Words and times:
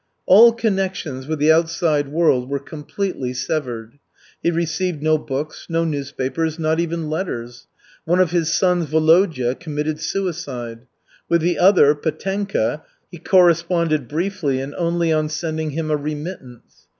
All 0.25 0.51
connections 0.51 1.27
with 1.27 1.37
the 1.37 1.51
outside 1.51 2.07
world 2.07 2.49
were 2.49 2.57
completely 2.57 3.33
severed. 3.33 3.99
He 4.41 4.49
received 4.49 5.03
no 5.03 5.19
books, 5.19 5.67
no 5.69 5.85
newspapers, 5.85 6.57
not 6.57 6.79
even 6.79 7.07
letters. 7.07 7.67
One 8.05 8.19
of 8.19 8.31
his 8.31 8.51
sons, 8.51 8.87
Volodya, 8.87 9.53
committed 9.53 9.99
suicide. 9.99 10.87
With 11.29 11.41
the 11.41 11.59
other, 11.59 11.93
Petenka, 11.93 12.81
he 13.11 13.19
corresponded 13.19 14.07
briefly 14.07 14.59
and 14.59 14.73
only 14.73 15.13
on 15.13 15.29
sending 15.29 15.69
him 15.69 15.91
a 15.91 15.97
remittance. 15.97 16.87